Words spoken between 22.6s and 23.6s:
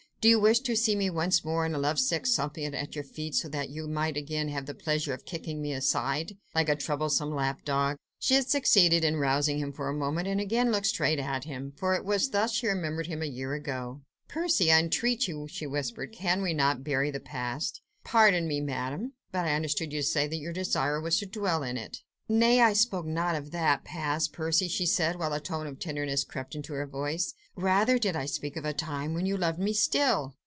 I spoke not of